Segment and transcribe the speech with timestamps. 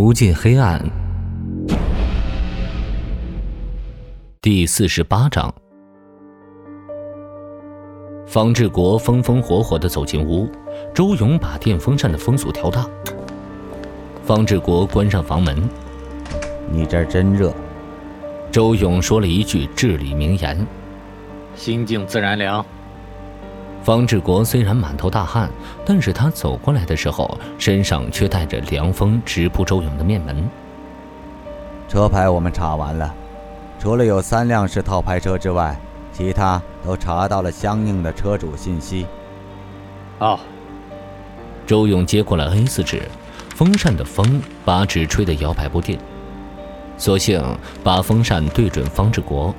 [0.00, 0.80] 无尽黑暗，
[4.40, 5.52] 第四十八章。
[8.24, 10.48] 方志国风风火火的走进屋，
[10.94, 12.88] 周勇把电风扇的风速调大。
[14.22, 15.68] 方志国关上房门
[16.70, 17.52] ：“你这儿真热。”
[18.52, 20.64] 周勇说了一句至理名言
[21.56, 22.64] ：“心静自然凉。”
[23.82, 25.48] 方志国虽然满头大汗，
[25.86, 30.48] 但是他走过来的时候，身上却带着凉风直扑周勇的面门。
[31.88, 33.14] 车牌我们查完了，
[33.78, 35.74] 除了有三辆是套牌车之外，
[36.12, 39.06] 其他都查到了相应的车主信息。
[40.18, 40.38] 哦。
[41.66, 43.02] 周勇接过了 A 四纸，
[43.54, 45.98] 风扇的风把纸吹得摇摆不定，
[46.98, 47.42] 索性
[47.82, 49.54] 把风扇对准方志国。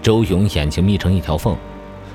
[0.00, 1.54] 周勇眼睛眯成一条缝。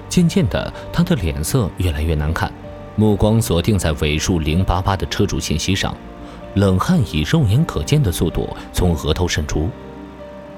[0.09, 2.51] 渐渐的，他的脸色越来越难看，
[2.95, 5.95] 目光锁定在尾数零八八的车主信息上，
[6.55, 9.69] 冷汗以肉眼可见的速度从额头渗出。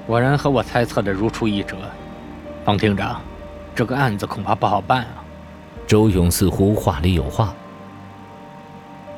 [0.06, 1.76] 果然和我猜测的如出一辙，
[2.64, 3.20] 方厅长，
[3.74, 5.22] 这个案子恐怕不好办啊。
[5.86, 7.54] 周勇似乎话里有话。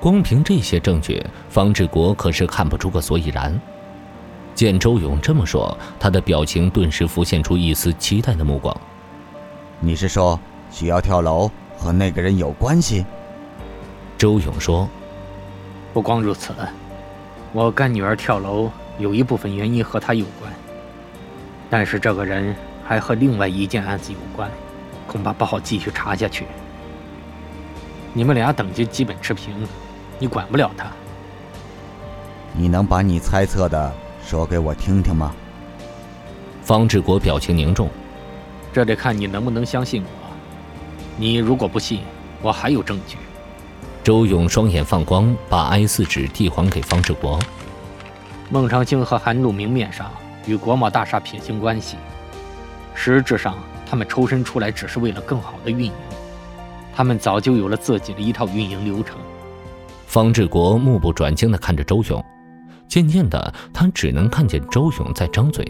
[0.01, 3.59] 光凭这些证据，方志国可是看不出个所以然。
[4.55, 8.77] 见周勇这么说，他的表情顿时浮现出一丝期待的目光。
[9.81, 10.39] 你是说
[10.71, 13.05] 许瑶跳楼和那个人有关系？
[14.17, 14.89] 周勇说
[15.93, 16.55] ：“不光如此，
[17.53, 20.51] 我干女儿跳楼有一部分原因和他有关，
[21.69, 22.55] 但是这个人
[22.87, 24.51] 还和另外一件案子有关，
[25.07, 26.47] 恐怕不好继续查下去。
[28.13, 29.67] 你们俩等级基本持平，
[30.19, 30.87] 你管不了他。
[32.53, 33.93] 你能把你猜测的
[34.25, 35.35] 说给我听听吗？”
[36.63, 37.91] 方志国表情凝重。
[38.75, 40.09] 这得看你能不能相信我。
[41.17, 42.01] 你如果不信，
[42.43, 43.17] 我还有证据。
[44.03, 47.39] 周勇双眼放光，把 I 四纸递还给方志国。
[48.51, 50.11] 孟长青和韩露明面上
[50.45, 51.97] 与国贸大厦撇清关系，
[52.97, 53.55] 实质上
[53.89, 55.93] 他们抽身出来只是为了更好的运营。
[56.97, 59.17] 他们早就有了自己的一套运营流程。
[60.09, 62.25] 方志国目不转睛地看着周勇，
[62.89, 65.65] 渐渐的，他只能看见周勇在张嘴，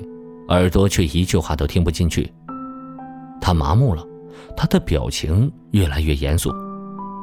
[0.48, 2.32] 耳朵却一句话都听不进去。
[3.44, 4.02] 他麻木了，
[4.56, 6.50] 他的表情越来越严肃，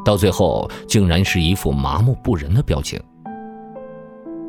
[0.06, 3.02] 到最后竟然是一副麻木不仁的表情。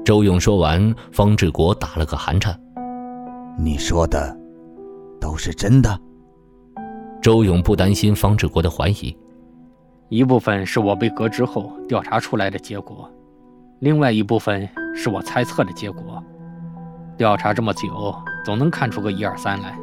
[0.04, 2.54] 周勇说完，方志国打了个寒颤
[3.58, 4.36] ：“你说的
[5.18, 5.98] 都是真的？”
[7.22, 9.16] 周勇不担心方志国的怀疑，
[10.10, 13.10] 一部分是我被革职后调查出来的结果，
[13.80, 16.22] 另外一部分是我猜测的结果。
[17.16, 19.74] 调查这么久，总能看出个一二三来。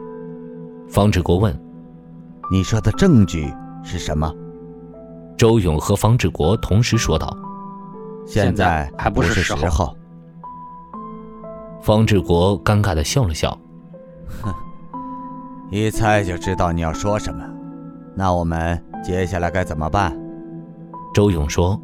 [0.87, 1.68] 方志国问。
[2.51, 4.33] 你说的证据是什么？
[5.37, 7.31] 周勇和方志国同时说道
[8.25, 9.95] ：“现在还不是时候。”
[11.79, 13.55] 方志国尴尬的笑了笑
[14.41, 14.51] ：“哼，
[15.69, 17.41] 一猜就知道你要说什么。
[18.15, 20.19] 那我们接下来该怎么办？”
[21.13, 21.79] 周勇说：“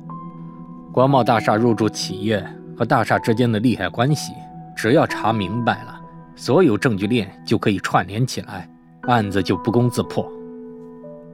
[0.91, 2.43] 国贸大厦入驻企业
[2.75, 4.33] 和大厦之间的利害关系，
[4.75, 6.01] 只要查明白了，
[6.35, 8.67] 所有证据链就可以串联起来，
[9.03, 10.27] 案子就不攻自破。”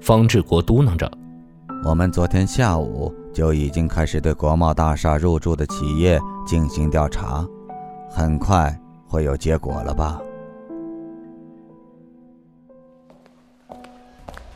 [0.02, 1.10] 方志国嘟囔着
[1.86, 7.46] ：“我们昨天下午就已经开始对国贸大厦入驻的企业进行调查，
[8.10, 8.76] 很快
[9.06, 10.20] 会有结果了吧？”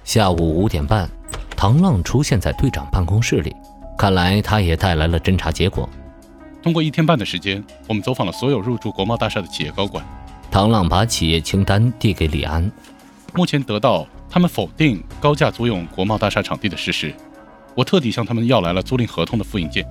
[0.04, 1.08] 下午五点半，
[1.56, 3.56] 唐浪出现在队长办公室里，
[3.96, 5.88] 看来他也带来了侦查结果。
[6.64, 10.04] 通过一天半的时间，我们走访了所有入驻国贸大厦的企业高管。
[10.50, 12.72] 唐浪把企业清单递给李安，
[13.36, 14.08] 目前得到。
[14.35, 17.16] 他们否定高价租用国贸大厦场地的事实，
[17.73, 19.88] 我特地向他们要来了租赁合同的复印件。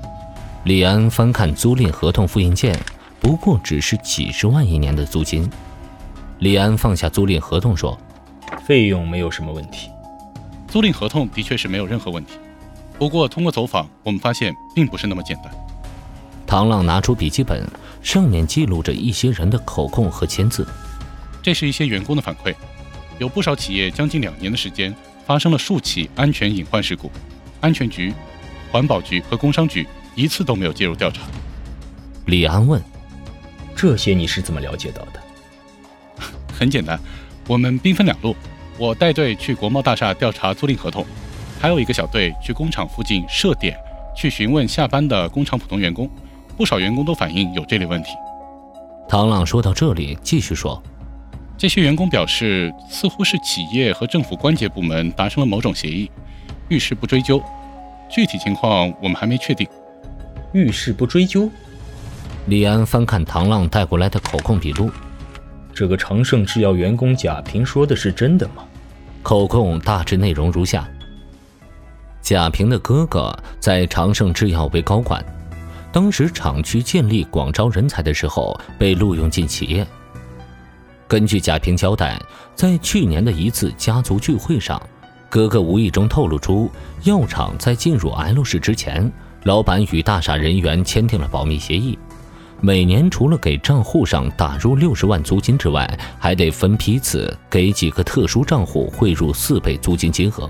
[0.65, 2.79] 李安翻看租赁合同复印件，
[3.19, 5.51] 不过只是几十万一年的租金。
[6.41, 7.99] 李安放下租赁合同说
[8.69, 9.89] ：“费用没有什么问题，
[10.69, 12.35] 租赁合同的确是没有任何问题。
[12.99, 15.51] 不过通过走访，我们发现并不是那么简单。”
[16.47, 17.67] 唐浪拿出笔记本，
[18.03, 20.69] 上面记录着一些人的口供和签字，
[21.43, 22.55] 这是一些员工的反馈。
[23.19, 24.95] 有不少企业将近两年的时间
[25.27, 27.11] 发生了数起安全隐患事故，
[27.61, 28.13] 安全局、
[28.71, 31.23] 环保局和工商局一次都没有介入调查。
[32.27, 32.83] 李安问
[33.77, 35.21] ：“这些你是怎么了解到的？”
[36.53, 36.99] 很简单，
[37.47, 38.35] 我们兵分两路，
[38.79, 41.05] 我带队去国贸大厦调查租赁合同，
[41.61, 43.77] 还有一个小队去工厂附近设点
[44.17, 46.11] 去询问下班的工厂普通员工，
[46.57, 48.11] 不少员工都反映有这类问题。
[49.09, 50.83] 唐朗说到这里，继续说。
[51.65, 56.11] 这些员工表示，似乎是企业和政府关节部门达成了某种协议，
[56.69, 57.43] 遇事不追究。
[58.11, 59.67] 具体情况我们还没确定。
[60.53, 61.49] 遇事不追究？
[62.49, 64.91] 李安翻看唐浪带过来的口供笔录，
[65.73, 68.63] 这个长盛制药员工贾平说的是真的吗？
[69.23, 70.87] 口供大致内容如下：
[72.21, 75.25] 贾平的哥哥在长盛制药为高管，
[75.91, 79.87] 当时厂区建立广招人才的时候被录用进企业。
[81.07, 82.21] 根据贾平交代，
[82.55, 84.81] 在去年的一次家族聚会上，
[85.29, 86.71] 哥哥无意中透露出
[87.03, 89.11] 药厂在进入 L 市之前，
[89.45, 91.99] 老板与大厦人员签订了保密协议。
[92.61, 95.87] 每年除了给账户上打入六十万租金之外，
[96.19, 100.49] 还得分批次给几个特殊账户汇入四倍租金金额。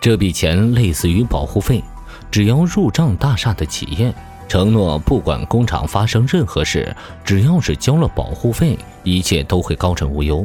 [0.00, 1.84] 这笔钱类似于保护费，
[2.30, 4.14] 只要入账大厦的企业
[4.50, 6.92] 承诺，不管工厂发生任何事，
[7.24, 10.44] 只要是交了保护费，一切都会高枕无忧。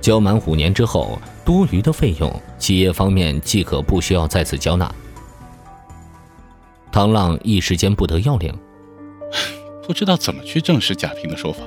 [0.00, 4.92] 交满五年之后，多余的费用，企业方面即可不需要再次交纳。
[6.90, 8.52] 唐浪一时间不得要领。
[9.86, 11.60] 不知道怎么去证实贾平的说法。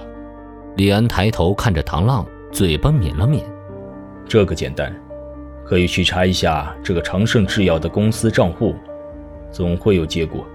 [0.76, 3.42] 李安抬头看着唐浪，嘴巴抿了抿。
[4.28, 4.94] 这个简单，
[5.66, 8.76] 可以去查一下这个长盛制药的公司账户，
[9.54, 10.46] 总会有结果。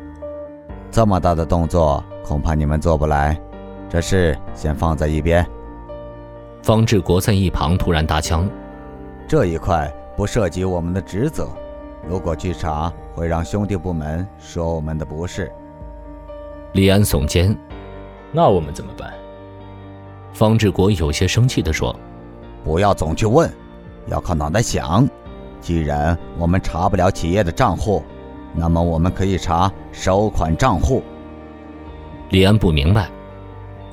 [0.95, 3.37] 这么大的动作，恐怕你们做不来。
[3.91, 5.45] 这事先放在一边。
[6.63, 8.49] 方志国在一旁突然搭腔
[9.27, 11.49] ：“这一块不涉及我们的职责，
[12.09, 15.51] 如果去查，会让兄弟部门说我们的不是。”
[16.75, 17.59] 李安耸肩
[18.31, 19.13] ：“那我们怎么办？”
[20.33, 21.93] 方志国有些生气地说
[22.63, 23.53] ：“不要总去问，
[24.07, 25.05] 要靠脑袋想。
[25.61, 28.01] 既然我们查不了企业的账户，
[28.55, 31.03] 那么我们可以查收款账户。”
[32.31, 33.09] 李安不明白，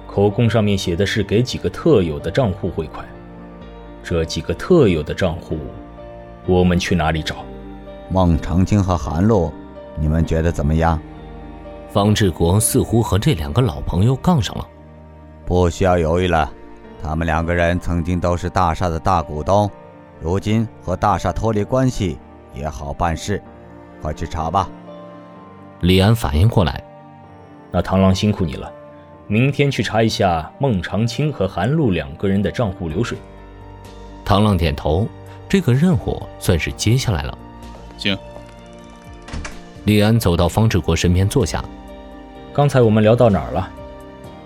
[0.08, 3.06] 口供上面写的是给几个特有的账户汇款，
[4.04, 5.58] 这几个特有的账户，
[6.48, 7.38] 我们去哪里找？
[8.10, 9.54] 孟长青和韩露，
[9.98, 11.00] 你们觉得怎么样？
[11.90, 14.68] 方志国似乎和这两个老朋友杠上了，
[15.46, 16.52] 不需要犹豫了。
[17.04, 19.70] 他们两个人曾经都是大厦的大股东，
[20.22, 22.18] 如今和大厦脱离关系
[22.54, 23.42] 也好办事，
[24.02, 24.70] 快去查吧。
[25.82, 26.84] 李安反应过来，
[27.72, 28.72] 那螳螂辛苦你了，
[29.28, 33.18] 明天去查一下孟长青和韩露两个人的账户流水。
[34.26, 35.08] 螳螂点头，
[35.50, 37.38] 这个任务算是接下来了。
[37.98, 38.18] 行。
[39.86, 41.64] 李安走到方志国身边坐下。
[42.54, 43.70] 刚才我们聊到哪儿了？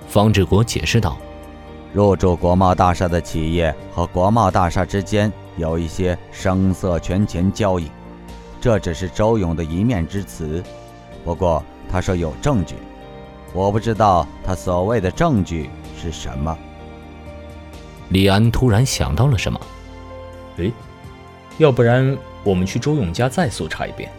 [0.07, 1.17] 方志国解释道
[1.91, 7.91] ：“入驻国贸大厦的企业和国贸大厦之间有一些声色权钱交易，
[8.65, 10.63] 这只是周勇的一面之词。
[11.23, 12.73] 不过他说有证据，
[13.53, 16.57] 我不知道他所谓的证据是什么。”
[18.09, 19.61] 李安突然想到了什么，
[20.57, 20.73] 诶，
[21.59, 24.11] 要不然我们去周勇家再搜查一遍？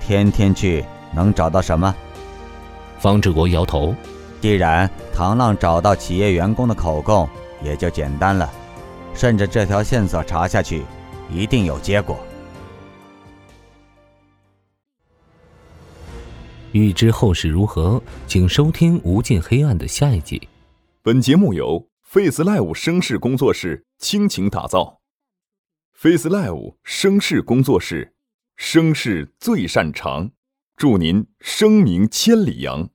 [0.00, 0.84] 天天去
[1.14, 1.94] 能找到什么？
[2.98, 3.94] 方志国摇头。
[4.40, 7.28] 既然唐浪找到企业员工的口供，
[7.62, 8.50] 也就简单了。
[9.14, 10.82] 顺着这条线索查下去，
[11.30, 12.18] 一定有结果。
[16.72, 20.48] 欲知后事如何，请收听《无尽黑暗》的下一集。
[21.02, 25.02] 本节目由 Face Live 声势工作室倾情打造。
[25.92, 28.14] Face Live 声势工作室，
[28.56, 30.30] 声势最擅长，
[30.74, 32.88] 祝您声名千里扬。